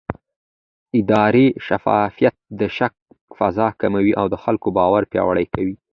اداري 0.99 1.45
شفافیت 1.67 2.35
د 2.59 2.61
شک 2.77 2.93
فضا 3.39 3.67
کموي 3.81 4.11
او 4.19 4.25
د 4.33 4.35
خلکو 4.43 4.67
باور 4.77 5.01
پیاوړی 5.11 5.45
کوي 5.53 5.75